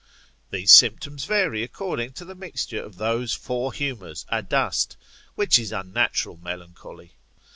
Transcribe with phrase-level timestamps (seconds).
[0.49, 4.97] These symptoms vary according to the mixture of those four humours adust,
[5.35, 7.11] which is unnatural melancholy.